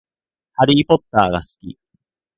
[0.53, 1.77] ハリーポッターが好き